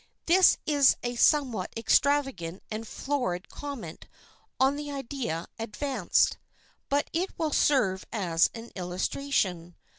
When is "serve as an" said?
7.53-8.71